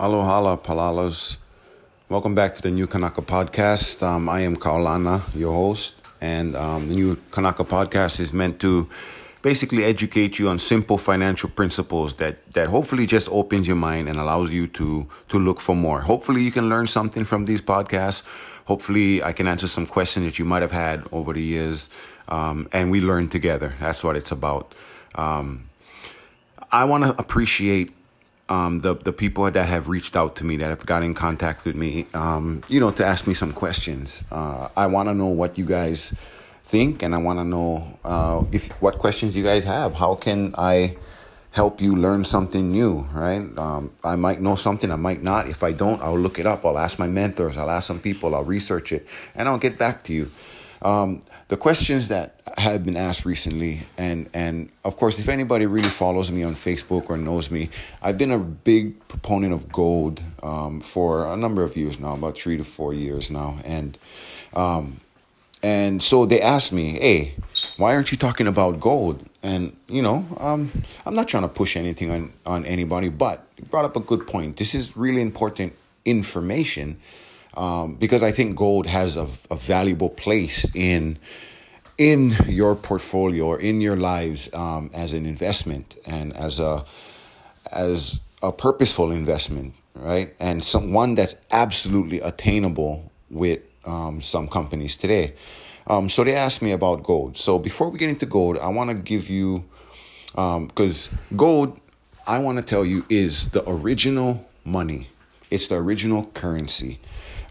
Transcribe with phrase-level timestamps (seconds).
[0.00, 1.38] Aloha, palalas.
[2.08, 4.00] Welcome back to the New Kanaka Podcast.
[4.00, 8.88] Um, I am Kaolana, your host, and um, the New Kanaka Podcast is meant to
[9.42, 14.20] basically educate you on simple financial principles that that hopefully just opens your mind and
[14.20, 16.02] allows you to to look for more.
[16.02, 18.22] Hopefully, you can learn something from these podcasts.
[18.66, 21.90] Hopefully, I can answer some questions that you might have had over the years,
[22.28, 23.74] um, and we learn together.
[23.80, 24.76] That's what it's about.
[25.16, 25.68] Um,
[26.70, 27.97] I want to appreciate
[28.48, 31.64] um, the the people that have reached out to me, that have got in contact
[31.64, 34.24] with me, um, you know, to ask me some questions.
[34.30, 36.14] Uh, I want to know what you guys
[36.64, 39.94] think, and I want to know uh, if what questions you guys have.
[39.94, 40.96] How can I
[41.50, 43.00] help you learn something new?
[43.12, 43.42] Right?
[43.58, 45.48] Um, I might know something, I might not.
[45.48, 46.64] If I don't, I'll look it up.
[46.64, 47.56] I'll ask my mentors.
[47.56, 48.34] I'll ask some people.
[48.34, 50.30] I'll research it, and I'll get back to you.
[50.82, 55.88] Um, the questions that have been asked recently, and and of course, if anybody really
[55.88, 57.70] follows me on Facebook or knows me,
[58.02, 62.36] I've been a big proponent of gold um, for a number of years now, about
[62.36, 63.98] three to four years now, and
[64.54, 65.00] um,
[65.62, 67.34] and so they asked me, "Hey,
[67.76, 70.70] why aren't you talking about gold?" And you know, um,
[71.06, 74.26] I'm not trying to push anything on on anybody, but you brought up a good
[74.26, 74.56] point.
[74.56, 75.72] This is really important
[76.04, 77.00] information
[77.58, 81.18] um, because I think gold has a, a valuable place in
[81.98, 86.84] in your portfolio or in your lives um, as an investment and as a
[87.72, 90.32] as a purposeful investment, right?
[90.38, 95.34] And some one that's absolutely attainable with um, some companies today.
[95.88, 97.36] Um, so they asked me about gold.
[97.36, 99.64] So before we get into gold, I want to give you
[100.30, 101.80] because um, gold,
[102.24, 105.08] I want to tell you, is the original money.
[105.50, 107.00] It's the original currency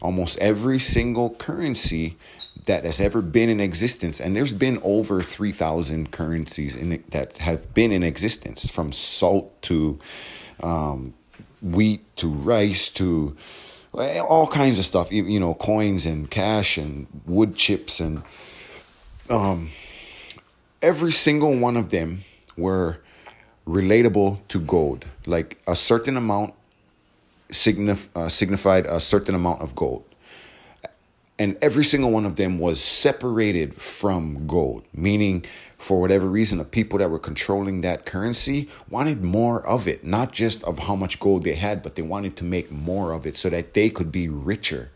[0.02, 2.18] almost every single currency
[2.66, 4.20] that has ever been in existence.
[4.20, 10.00] And there's been over 3000 currencies in that have been in existence from salt to
[10.62, 11.14] um,
[11.62, 13.36] wheat to rice to
[13.94, 18.22] all kinds of stuff you know coins and cash and wood chips and
[19.30, 19.70] um,
[20.82, 22.22] every single one of them
[22.56, 23.00] were
[23.68, 25.06] relatable to gold.
[25.26, 26.54] Like a certain amount
[27.50, 30.04] signif- uh, signified a certain amount of gold.
[31.40, 35.46] And every single one of them was separated from gold, meaning,
[35.78, 40.32] for whatever reason, the people that were controlling that currency wanted more of it, not
[40.32, 43.38] just of how much gold they had, but they wanted to make more of it
[43.38, 44.90] so that they could be richer.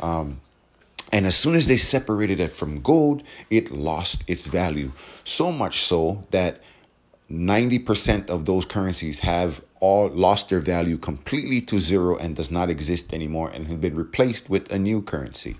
[0.00, 0.40] Um,
[1.12, 4.92] and as soon as they separated it from gold, it lost its value.
[5.24, 6.60] So much so that
[7.30, 12.70] 90% of those currencies have all lost their value completely to zero and does not
[12.70, 15.56] exist anymore and have been replaced with a new currency.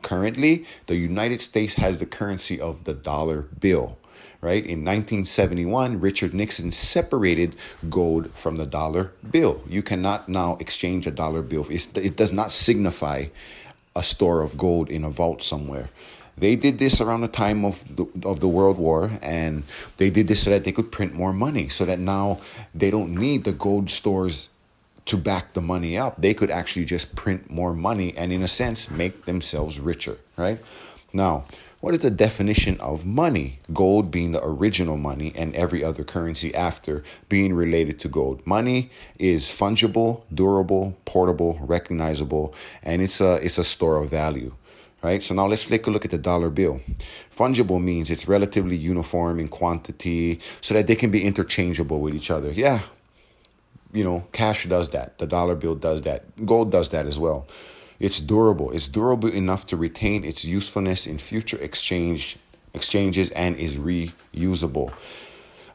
[0.00, 3.98] Currently, the United States has the currency of the dollar bill.
[4.40, 4.64] Right?
[4.64, 7.54] In 1971, Richard Nixon separated
[7.90, 9.62] gold from the dollar bill.
[9.68, 11.66] You cannot now exchange a dollar bill.
[11.68, 13.26] It's, it does not signify
[13.94, 15.90] a store of gold in a vault somewhere.
[16.36, 19.64] They did this around the time of the, of the World War, and
[19.98, 22.40] they did this so that they could print more money, so that now
[22.74, 24.48] they don't need the gold stores
[25.06, 26.20] to back the money up.
[26.20, 30.58] They could actually just print more money and, in a sense, make themselves richer, right?
[31.12, 31.44] Now,
[31.80, 33.58] what is the definition of money?
[33.72, 38.46] Gold being the original money and every other currency after being related to gold.
[38.46, 44.52] Money is fungible, durable, portable, recognizable, and it's a it's a store of value
[45.02, 45.22] right?
[45.22, 46.80] So now let's take a look at the dollar bill.
[47.34, 52.30] Fungible means it's relatively uniform in quantity so that they can be interchangeable with each
[52.30, 52.52] other.
[52.52, 52.80] Yeah,
[53.92, 55.18] you know, cash does that.
[55.18, 56.46] The dollar bill does that.
[56.46, 57.46] Gold does that as well.
[57.98, 58.70] It's durable.
[58.70, 62.36] It's durable enough to retain its usefulness in future exchange
[62.72, 64.92] exchanges and is reusable.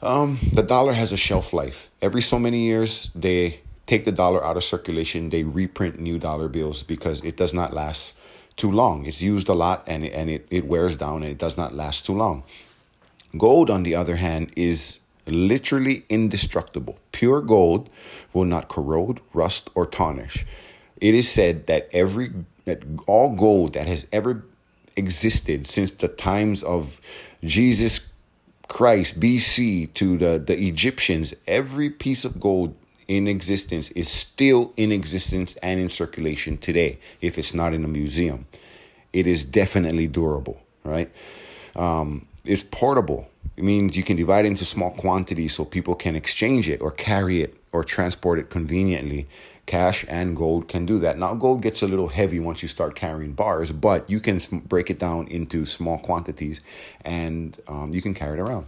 [0.01, 1.91] Um, the dollar has a shelf life.
[2.01, 5.29] Every so many years, they take the dollar out of circulation.
[5.29, 8.13] They reprint new dollar bills because it does not last
[8.57, 9.05] too long.
[9.05, 11.73] It's used a lot and it, and it, it wears down and it does not
[11.73, 12.43] last too long.
[13.37, 16.97] Gold, on the other hand, is literally indestructible.
[17.11, 17.89] Pure gold
[18.33, 20.45] will not corrode, rust, or tarnish.
[21.01, 22.31] It is said that every
[22.65, 24.43] that all gold that has ever
[24.95, 26.99] existed since the times of
[27.43, 28.11] Jesus
[28.67, 32.75] Christ BC to the, the Egyptians, every piece of gold
[33.07, 37.87] in existence is still in existence and in circulation today if it's not in a
[37.87, 38.45] museum.
[39.13, 41.11] It is definitely durable, right?
[41.75, 43.27] Um, it's portable.
[43.57, 46.91] It means you can divide it into small quantities so people can exchange it or
[46.91, 49.27] carry it or transport it conveniently.
[49.65, 51.17] Cash and gold can do that.
[51.17, 54.91] Now, gold gets a little heavy once you start carrying bars, but you can break
[54.91, 56.61] it down into small quantities
[57.03, 58.67] and um, you can carry it around.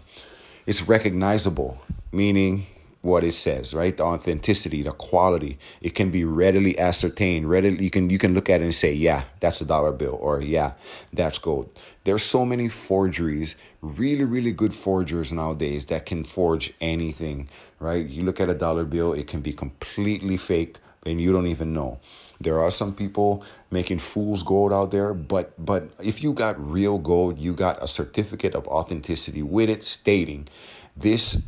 [0.66, 1.80] It's recognizable,
[2.12, 2.66] meaning
[3.08, 3.96] what it says, right?
[3.96, 5.58] The authenticity, the quality.
[5.82, 7.50] It can be readily ascertained.
[7.50, 10.18] Readily, you can you can look at it and say, yeah, that's a dollar bill,
[10.22, 10.74] or yeah,
[11.14, 11.70] that's gold.
[12.04, 17.50] There's so many forgeries, really, really good forgers nowadays that can forge anything,
[17.80, 18.06] right?
[18.06, 21.74] You look at a dollar bill, it can be completely fake, and you don't even
[21.74, 22.00] know.
[22.40, 27.00] There are some people making fool's gold out there, but but if you got real
[27.00, 30.48] gold, you got a certificate of authenticity with it stating
[30.96, 31.44] this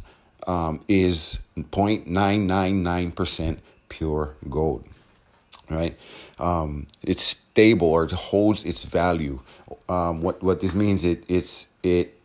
[0.50, 3.58] um, is 0.999%
[3.90, 4.84] pure gold
[5.70, 5.98] right?
[6.40, 9.40] Um, it's stable or it holds its value.
[9.88, 12.16] Um, what what this means it it's it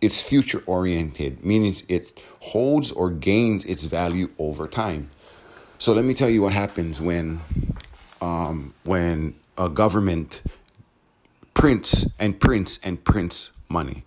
[0.00, 5.10] it's future oriented meaning it holds or gains its value over time.
[5.78, 7.40] So let me tell you what happens when
[8.20, 10.42] um, when a government
[11.54, 14.04] prints and prints and prints money.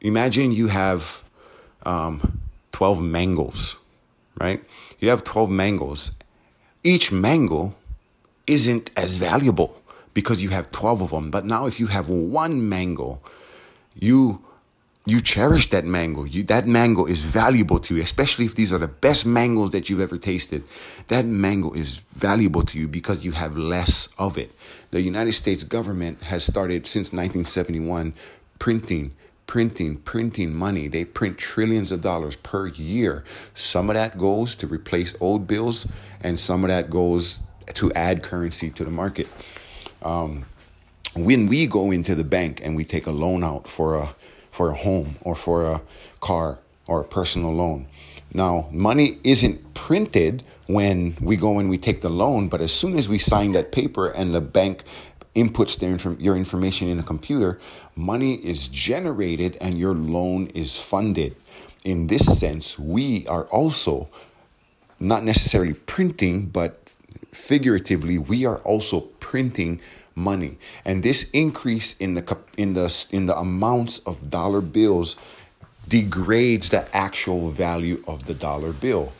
[0.00, 1.23] Imagine you have
[1.86, 2.40] um,
[2.72, 3.76] 12 mangoes,
[4.40, 4.62] right?
[4.98, 6.10] You have 12 mangoes.
[6.82, 7.74] Each mango
[8.46, 9.80] isn't as valuable
[10.12, 11.30] because you have 12 of them.
[11.30, 13.20] But now if you have one mango,
[13.94, 14.42] you
[15.06, 16.24] you cherish that mango.
[16.24, 19.90] You, that mango is valuable to you, especially if these are the best mangoes that
[19.90, 20.64] you've ever tasted.
[21.08, 24.50] That mango is valuable to you because you have less of it.
[24.92, 28.14] The United States government has started since 1971
[28.58, 29.12] printing
[29.54, 30.88] printing, printing money.
[30.88, 33.22] They print trillions of dollars per year.
[33.54, 35.86] Some of that goes to replace old bills,
[36.20, 37.38] and some of that goes
[37.74, 39.28] to add currency to the market.
[40.02, 40.46] Um,
[41.14, 44.16] when we go into the bank and we take a loan out for a
[44.50, 45.80] for a home or for a
[46.20, 46.58] car
[46.88, 47.86] or a personal loan.
[48.32, 52.98] Now, money isn't printed when we go and we take the loan, but as soon
[52.98, 54.82] as we sign that paper and the bank
[55.34, 57.58] inputs their inform- your information in the computer,
[57.96, 61.36] money is generated and your loan is funded.
[61.84, 64.08] In this sense, we are also
[65.00, 66.80] not necessarily printing, but
[67.32, 69.80] figuratively, we are also printing
[70.14, 70.56] money.
[70.84, 75.16] And this increase in the in the in the amounts of dollar bills
[75.88, 79.12] degrades the actual value of the dollar bill.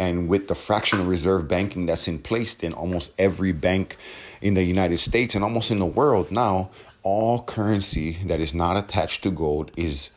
[0.00, 3.98] And with the fractional reserve banking that's in place in almost every bank
[4.40, 6.70] in the United States and almost in the world now,
[7.02, 10.08] all currency that is not attached to gold is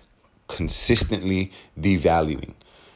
[0.47, 2.53] consistently devaluing.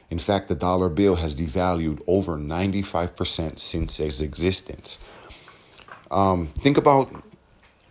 [0.10, 4.98] In fact, the dollar bill has devalued over 95% since its existence.
[6.10, 7.14] Um, think about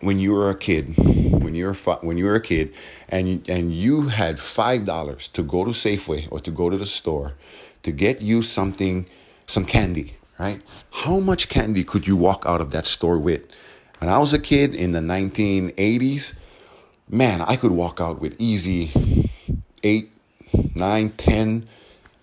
[0.00, 2.74] when you were a kid, when you were fi- when you were a kid,
[3.10, 6.86] and and you had five dollars to go to Safeway or to go to the
[6.86, 7.34] store
[7.86, 9.06] to get you something,
[9.46, 10.60] some candy, right?
[10.90, 13.42] How much candy could you walk out of that store with?
[13.98, 16.34] When I was a kid in the 1980s,
[17.08, 19.30] man, I could walk out with easy
[19.84, 20.10] eight,
[20.74, 21.68] nine, ten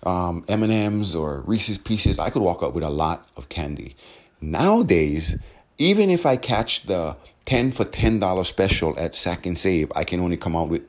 [0.02, 2.18] um, M&Ms or Reese's Pieces.
[2.18, 3.96] I could walk out with a lot of candy.
[4.42, 5.38] Nowadays,
[5.78, 7.16] even if I catch the
[7.46, 10.82] 10 for $10 special at Sack N Save, I can only come out with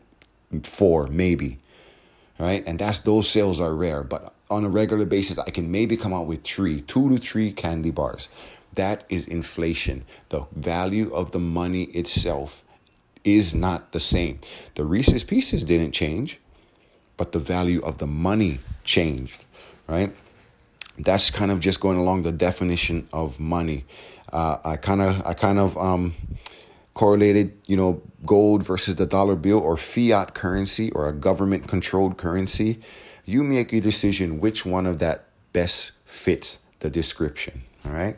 [0.63, 1.59] four, maybe.
[2.37, 2.63] Right?
[2.67, 4.03] And that's those sales are rare.
[4.03, 7.51] But on a regular basis, I can maybe come out with three, two to three
[7.51, 8.27] candy bars.
[8.73, 10.03] That is inflation.
[10.29, 12.63] The value of the money itself
[13.23, 14.39] is not the same.
[14.75, 16.39] The Reese's Pieces didn't change,
[17.17, 19.43] but the value of the money changed,
[19.87, 20.13] right?
[20.99, 23.85] That's kind of just going along the definition of money.
[24.31, 26.13] Uh, I kind of, I kind of um,
[26.95, 32.17] correlated, you know, gold versus the dollar bill or fiat currency or a government controlled
[32.17, 32.81] currency
[33.25, 37.63] you make a decision which one of that best fits the description.
[37.83, 38.15] All right.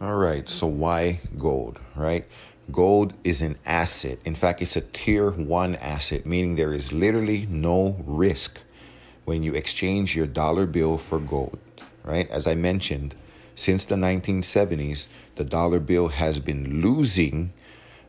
[0.00, 0.48] All right.
[0.48, 2.24] So why gold, right?
[2.70, 4.18] Gold is an asset.
[4.24, 8.60] In fact, it's a tier one asset, meaning there is literally no risk
[9.24, 11.58] when you exchange your dollar bill for gold,
[12.04, 12.30] right?
[12.30, 13.14] As I mentioned,
[13.56, 17.52] since the 1970s, the dollar bill has been losing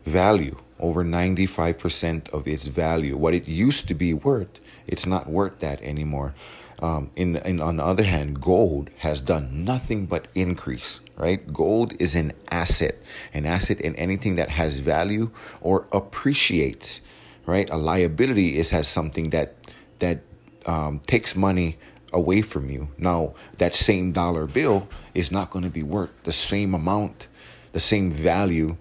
[0.05, 3.17] value over 95% of its value.
[3.17, 6.33] What it used to be worth, it's not worth that anymore.
[6.81, 11.01] Um, in, in on the other hand, gold has done nothing but increase.
[11.17, 11.51] Right?
[11.51, 12.95] Gold is an asset,
[13.33, 17.01] an asset in anything that has value or appreciates.
[17.45, 17.69] Right?
[17.69, 19.55] A liability is has something that
[19.99, 20.21] that
[20.65, 21.77] um, takes money
[22.13, 22.87] away from you.
[22.97, 27.27] Now, that same dollar bill is not going to be worth the same amount,
[27.73, 28.77] the same value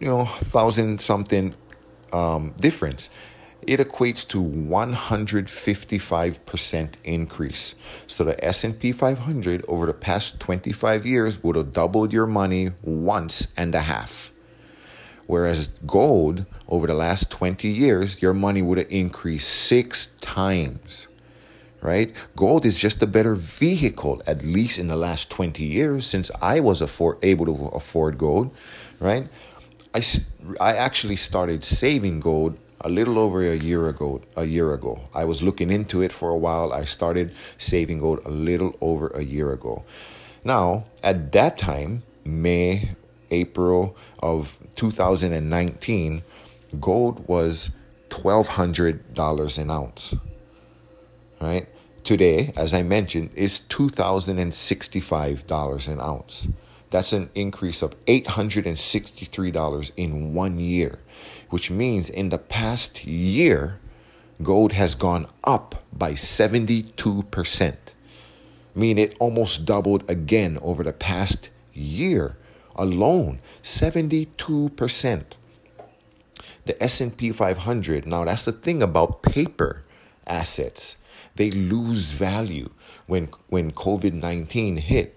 [0.00, 1.52] you know, thousand something
[2.12, 3.08] um, difference.
[3.66, 7.74] It equates to 155% increase.
[8.06, 13.48] So the S&P 500 over the past 25 years would have doubled your money once
[13.56, 14.32] and a half.
[15.26, 21.06] Whereas gold over the last 20 years, your money would have increased six times
[21.80, 22.12] right?
[22.36, 26.60] Gold is just a better vehicle, at least in the last 20 years, since I
[26.60, 28.54] was afford, able to afford gold,
[28.98, 29.28] right?
[29.94, 30.02] I,
[30.60, 35.24] I actually started saving gold a little over a year ago a year ago i
[35.24, 39.22] was looking into it for a while i started saving gold a little over a
[39.22, 39.84] year ago
[40.44, 42.90] now at that time may
[43.30, 46.22] april of 2019
[46.80, 47.70] gold was
[48.10, 50.14] $1200 an ounce
[51.40, 51.66] right?
[52.04, 56.46] Today, as I mentioned, is $2,065 an ounce.
[56.90, 60.98] That's an increase of $863 in one year,
[61.50, 63.78] which means in the past year,
[64.42, 67.76] gold has gone up by 72%,
[68.74, 72.36] meaning it almost doubled again over the past year
[72.74, 75.24] alone, 72%.
[76.64, 79.82] The S&P 500, now that's the thing about paper
[80.26, 80.96] assets
[81.36, 82.70] they lose value
[83.06, 85.16] when when COVID-19 hit.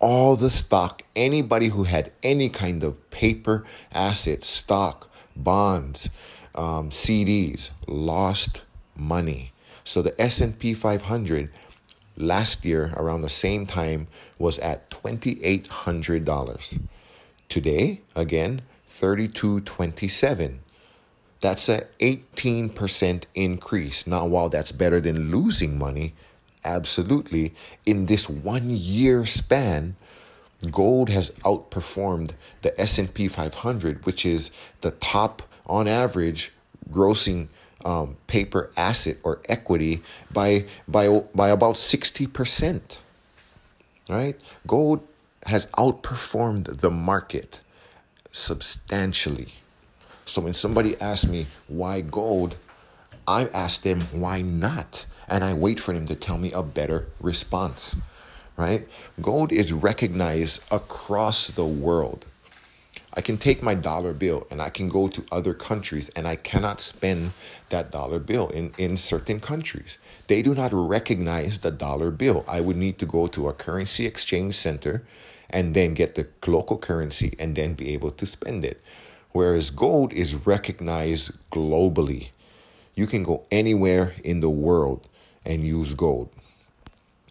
[0.00, 5.07] All the stock, anybody who had any kind of paper asset, stock,
[5.38, 6.10] bonds,
[6.54, 8.62] um, CDs, lost
[8.96, 9.52] money.
[9.84, 11.50] So the S&P 500
[12.16, 16.80] last year around the same time was at $2800.
[17.48, 20.60] Today, again, 3227.
[21.40, 24.06] That's a 18% increase.
[24.06, 26.14] Now, while that's better than losing money,
[26.64, 27.54] absolutely,
[27.86, 29.94] in this one year span,
[30.70, 34.50] gold has outperformed the S&P 500, which is
[34.80, 36.52] the top on average
[36.90, 37.48] grossing
[37.84, 42.80] um, paper asset or equity by by by about 60%.
[44.08, 44.40] Right?
[44.66, 45.06] Gold
[45.46, 47.60] has outperformed the market
[48.32, 49.54] substantially.
[50.26, 52.56] So when somebody asks me why gold,
[53.26, 57.08] I ask them why not, and I wait for them to tell me a better
[57.20, 57.96] response.
[58.58, 58.86] Right?
[59.22, 62.26] Gold is recognized across the world.
[63.14, 66.36] I can take my dollar bill and I can go to other countries and I
[66.36, 67.32] cannot spend
[67.70, 69.96] that dollar bill in, in certain countries.
[70.26, 72.44] They do not recognize the dollar bill.
[72.46, 75.04] I would need to go to a currency exchange center
[75.48, 78.82] and then get the local currency and then be able to spend it
[79.32, 82.30] whereas gold is recognized globally.
[82.94, 85.06] You can go anywhere in the world
[85.44, 86.30] and use gold.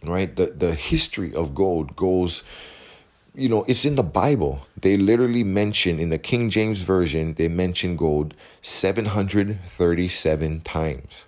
[0.02, 0.34] Right?
[0.34, 2.42] The the history of gold goes
[3.38, 4.66] you know, it's in the Bible.
[4.80, 11.24] They literally mention in the King James version, they mention gold 737 times.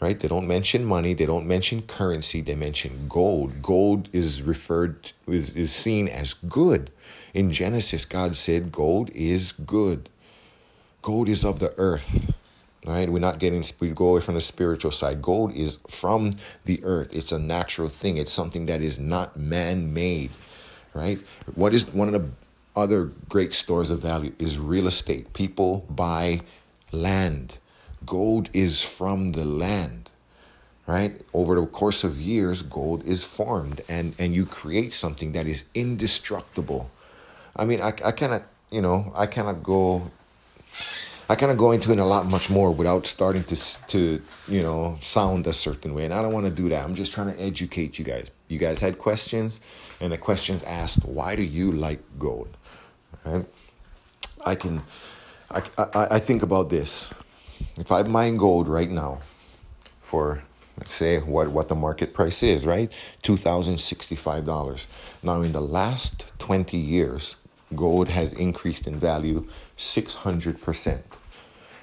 [0.00, 0.18] Right?
[0.18, 3.60] They don't mention money, they don't mention currency, they mention gold.
[3.62, 6.92] Gold is referred is, is seen as good.
[7.34, 10.08] In Genesis, God said, Gold is good.
[11.02, 12.32] Gold is of the earth.
[12.86, 13.08] Right?
[13.08, 15.20] We're not getting, we go away from the spiritual side.
[15.20, 16.32] Gold is from
[16.64, 17.08] the earth.
[17.12, 18.16] It's a natural thing.
[18.16, 20.30] It's something that is not man made.
[20.94, 21.18] Right?
[21.54, 22.28] What is one of the
[22.78, 25.32] other great stores of value is real estate.
[25.32, 26.40] People buy
[26.92, 27.58] land.
[28.06, 30.10] Gold is from the land,
[30.86, 31.20] right?
[31.34, 35.64] Over the course of years, gold is formed and, and you create something that is
[35.74, 36.90] indestructible.
[37.56, 40.10] I mean, I, I cannot, you know, I cannot go
[41.30, 43.56] I kind of go into it a lot much more without starting to
[43.88, 46.82] to you know sound a certain way, and I don't want to do that.
[46.82, 48.30] I'm just trying to educate you guys.
[48.48, 49.60] You guys had questions,
[50.00, 52.56] and the questions asked, "Why do you like gold?"
[53.26, 53.44] Right?
[54.46, 54.82] I can,
[55.50, 57.10] I, I, I think about this.
[57.76, 59.20] If I mine gold right now,
[60.00, 60.42] for
[60.78, 64.86] let's say what what the market price is, right, two thousand sixty five dollars.
[65.22, 67.36] Now, in the last twenty years,
[67.74, 71.17] gold has increased in value 600%.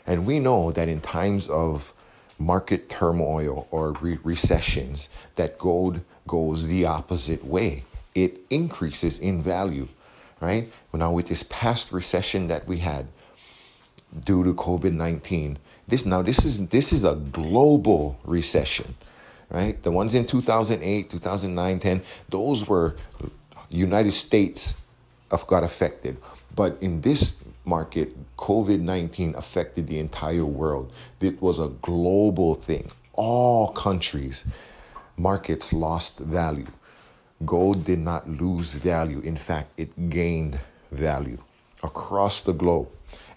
[0.07, 1.93] And we know that in times of
[2.37, 7.83] market turmoil or re- recessions that gold goes the opposite way.
[8.13, 9.87] It increases in value,
[10.41, 10.71] right?
[10.93, 13.07] Now with this past recession that we had
[14.19, 15.57] due to COVID-19,
[15.87, 18.95] this now this is this is a global recession,
[19.49, 19.81] right?
[19.83, 22.95] The ones in 2008, 2009, 10, those were
[23.69, 24.75] United States
[25.31, 26.17] of got affected.
[26.55, 27.35] But in this
[27.65, 30.93] market, COVID 19 affected the entire world.
[31.19, 32.91] It was a global thing.
[33.13, 34.45] All countries,
[35.17, 36.67] markets lost value.
[37.45, 39.19] Gold did not lose value.
[39.19, 40.59] In fact, it gained
[40.91, 41.37] value
[41.83, 42.87] across the globe.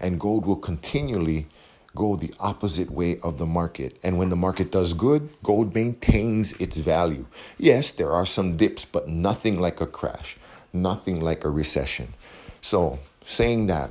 [0.00, 1.47] And gold will continually
[1.94, 3.99] go the opposite way of the market.
[4.02, 7.26] And when the market does good, gold maintains its value.
[7.58, 10.37] Yes, there are some dips, but nothing like a crash,
[10.73, 12.14] nothing like a recession.
[12.61, 13.90] So, saying that,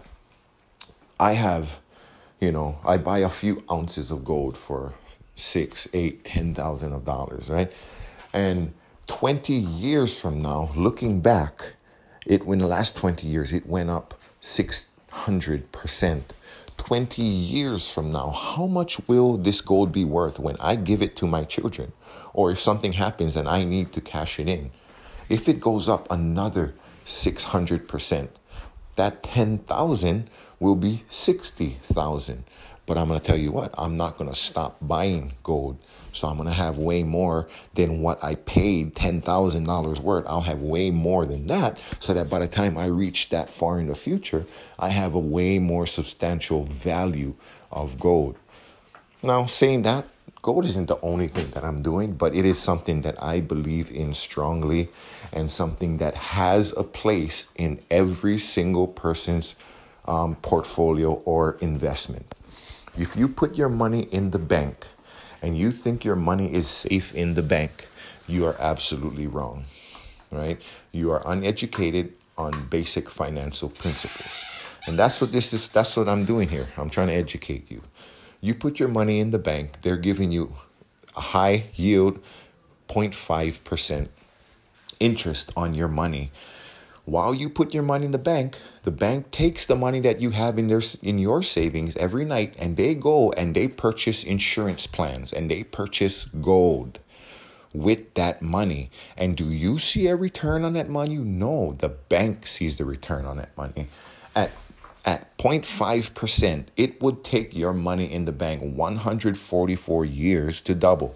[1.19, 1.79] I have,
[2.39, 4.93] you know, I buy a few ounces of gold for
[5.35, 7.71] six, eight, ten thousand of dollars, right?
[8.33, 8.73] And
[9.07, 11.73] 20 years from now, looking back,
[12.25, 16.21] it in the last 20 years, it went up 600%.
[16.77, 21.15] 20 years from now, how much will this gold be worth when I give it
[21.17, 21.91] to my children?
[22.33, 24.71] Or if something happens and I need to cash it in?
[25.29, 26.75] If it goes up another
[27.05, 28.27] 600%,
[28.97, 30.29] that 10,000
[30.59, 32.43] will be 60,000.
[32.85, 35.77] But I'm going to tell you what, I'm not going to stop buying gold.
[36.13, 40.25] So I'm going to have way more than what I paid $10,000 worth.
[40.25, 43.79] I'll have way more than that so that by the time I reach that far
[43.79, 44.45] in the future,
[44.79, 47.35] I have a way more substantial value
[47.71, 48.37] of gold.
[49.21, 50.05] Now, saying that,
[50.47, 53.91] gold isn't the only thing that I'm doing, but it is something that I believe
[53.91, 54.87] in strongly
[55.33, 59.55] and something that has a place in every single person's
[60.05, 62.33] um, portfolio or investment.
[62.97, 64.87] If you put your money in the bank
[65.41, 67.89] and you think your money is safe in the bank,
[68.25, 69.65] you are absolutely wrong,
[70.31, 70.61] right?
[70.93, 74.31] You are uneducated on basic financial principles.
[74.87, 76.69] And that's what this is, that's what I'm doing here.
[76.77, 77.81] I'm trying to educate you.
[78.39, 80.55] You put your money in the bank, they're giving you
[81.15, 82.19] a high yield,
[82.87, 84.07] 0.5%
[84.99, 86.31] interest on your money.
[87.05, 90.31] While you put your money in the bank, the bank takes the money that you
[90.31, 94.87] have in their in your savings every night and they go and they purchase insurance
[94.87, 96.99] plans and they purchase gold
[97.73, 98.91] with that money.
[99.15, 101.15] And do you see a return on that money?
[101.15, 103.87] No, the bank sees the return on that money.
[104.35, 104.51] At
[105.07, 111.15] at 0.5%, it would take your money in the bank 144 years to double.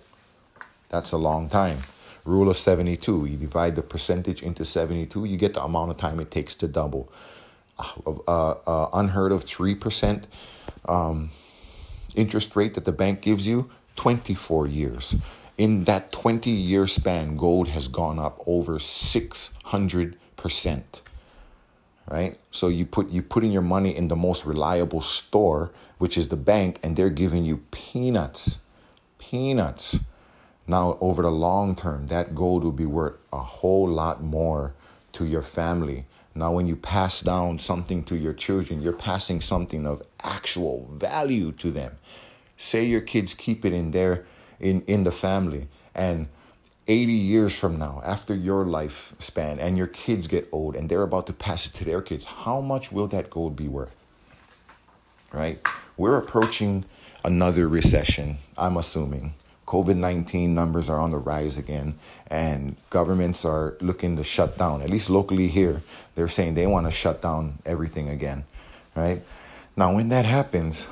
[0.87, 1.79] That's a long time.
[2.23, 3.25] Rule of 72.
[3.25, 6.69] You divide the percentage into 72, you get the amount of time it takes to
[6.69, 7.11] double.
[7.77, 10.23] Uh, uh, uh, unheard of 3%
[10.87, 11.29] um,
[12.15, 15.15] interest rate that the bank gives you, 24 years.
[15.57, 20.83] In that 20 year span, gold has gone up over 600%
[22.09, 22.37] right?
[22.51, 26.37] So you put you putting your money in the most reliable store, which is the
[26.37, 28.59] bank, and they're giving you peanuts,
[29.17, 29.99] peanuts.
[30.67, 34.73] Now over the long term, that gold will be worth a whole lot more
[35.13, 36.05] to your family.
[36.33, 41.51] Now when you pass down something to your children, you're passing something of actual value
[41.53, 41.97] to them.
[42.57, 44.25] Say your kids keep it in their
[44.59, 46.27] in in the family and
[46.87, 51.27] 80 years from now, after your lifespan and your kids get old and they're about
[51.27, 54.03] to pass it to their kids, how much will that gold be worth?
[55.31, 55.65] Right?
[55.95, 56.85] We're approaching
[57.23, 59.33] another recession, I'm assuming.
[59.67, 64.81] COVID 19 numbers are on the rise again, and governments are looking to shut down,
[64.81, 65.81] at least locally here.
[66.15, 68.43] They're saying they want to shut down everything again,
[68.95, 69.23] right?
[69.77, 70.89] Now, when that happens,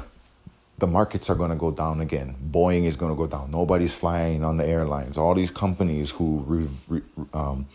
[0.79, 2.35] the markets are going to go down again.
[2.51, 3.51] Boeing is going to go down.
[3.51, 5.17] Nobody's flying on the airlines.
[5.17, 7.01] All these companies who re, re,
[7.33, 7.67] um,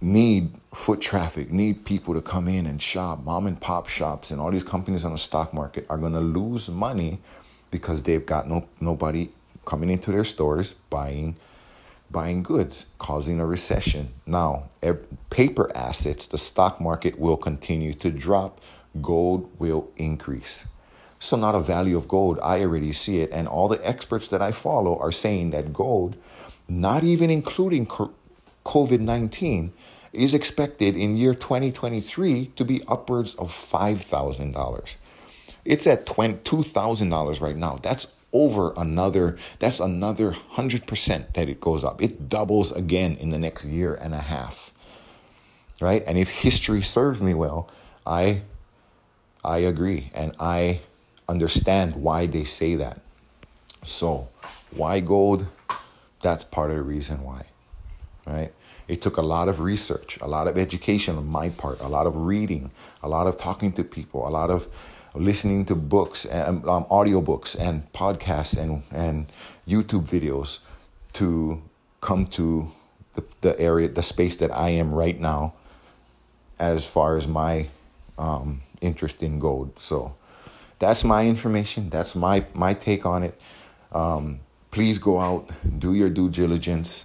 [0.00, 3.22] need foot traffic, need people to come in and shop.
[3.24, 6.20] Mom and pop shops and all these companies on the stock market are going to
[6.20, 7.20] lose money
[7.70, 9.28] because they've got no nobody
[9.66, 11.36] coming into their stores buying
[12.10, 14.12] buying goods, causing a recession.
[14.26, 14.64] Now,
[15.30, 18.60] paper assets, the stock market will continue to drop,
[19.00, 20.64] gold will increase.
[21.22, 22.38] So, not a value of gold.
[22.42, 23.30] I already see it.
[23.30, 26.16] And all the experts that I follow are saying that gold,
[26.66, 27.86] not even including
[28.64, 29.72] COVID 19,
[30.12, 34.96] is expected in year 2023 to be upwards of $5,000.
[35.64, 37.78] It's at $2,000 right now.
[37.82, 43.38] That's over another that's another 100% that it goes up it doubles again in the
[43.38, 44.72] next year and a half
[45.80, 47.68] right and if history serves me well
[48.06, 48.40] i
[49.44, 50.80] i agree and i
[51.30, 53.00] understand why they say that.
[53.84, 54.28] So
[54.70, 55.46] why gold?
[56.20, 57.46] That's part of the reason why
[58.26, 58.52] right?
[58.86, 62.06] It took a lot of research a lot of education on my part a lot
[62.06, 62.70] of reading
[63.02, 64.68] a lot of talking to people a lot of
[65.14, 69.26] listening to books, and, um, audiobooks, and podcasts and, and
[69.66, 70.60] YouTube videos
[71.14, 71.60] to
[72.00, 72.70] come to
[73.14, 75.54] the, the area, the space that I am right now,
[76.58, 77.66] as far as my
[78.18, 79.78] um, interest in gold.
[79.78, 80.14] So
[80.80, 81.88] that's my information.
[81.90, 83.40] That's my my take on it.
[83.92, 84.40] Um,
[84.72, 87.04] please go out, do your due diligence.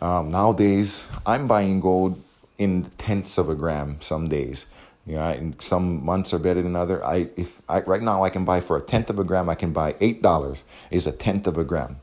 [0.00, 2.20] Um, nowadays, I'm buying gold
[2.58, 4.66] in tenths of a gram some days.
[5.06, 7.04] You know, and some months are better than other.
[7.04, 9.54] I if I right now I can buy for a tenth of a gram, I
[9.54, 12.00] can buy eight dollars is a tenth of a gram.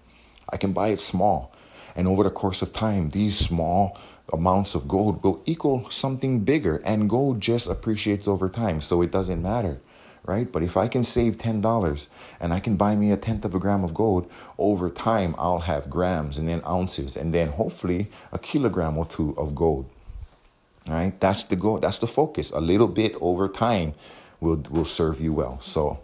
[0.49, 1.51] I can buy it small.
[1.95, 3.97] And over the course of time, these small
[4.31, 6.77] amounts of gold will equal something bigger.
[6.85, 8.81] And gold just appreciates over time.
[8.81, 9.79] So it doesn't matter.
[10.27, 10.51] Right?
[10.51, 12.09] But if I can save ten dollars
[12.41, 15.59] and I can buy me a tenth of a gram of gold, over time I'll
[15.59, 19.89] have grams and then ounces and then hopefully a kilogram or two of gold.
[20.87, 21.79] All right, that's the goal.
[21.79, 22.51] That's the focus.
[22.51, 23.93] A little bit over time
[24.39, 25.59] will will serve you well.
[25.61, 25.99] So,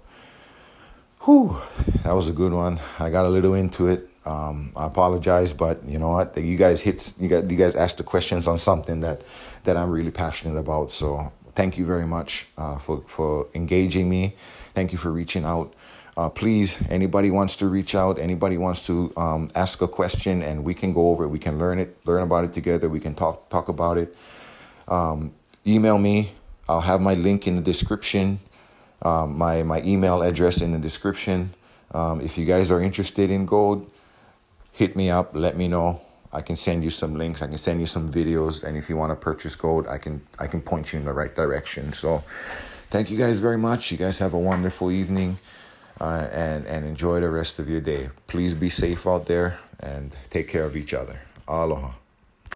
[1.24, 1.58] whew,
[2.04, 2.80] that was a good one.
[3.00, 4.10] I got a little into it.
[4.26, 6.38] Um, I apologize, but you know what?
[6.38, 7.14] You guys hit.
[7.20, 7.50] You got.
[7.52, 9.22] You guys asked the questions on something that
[9.64, 10.92] that I'm really passionate about.
[10.92, 14.36] So, thank you very much uh, for for engaging me.
[14.74, 15.74] Thank you for reaching out.
[16.16, 20.64] Uh, please, anybody wants to reach out, anybody wants to um, ask a question, and
[20.64, 21.28] we can go over it.
[21.28, 22.88] We can learn it, learn about it together.
[22.90, 24.16] We can talk talk about it
[24.88, 25.34] um,
[25.66, 26.32] email me.
[26.68, 28.40] I'll have my link in the description,
[29.02, 31.54] um, my, my email address in the description.
[31.92, 33.90] Um, if you guys are interested in gold,
[34.72, 36.02] hit me up, let me know.
[36.34, 38.98] I can send you some links, I can send you some videos, and if you
[38.98, 41.94] want to purchase gold, I can I can point you in the right direction.
[41.94, 42.24] So
[42.90, 43.92] thank you guys very much.
[43.92, 45.38] You guys have a wonderful evening.
[46.02, 48.10] Uh, and and enjoy the rest of your day.
[48.26, 51.20] Please be safe out there and take care of each other.
[51.48, 51.92] Aloha.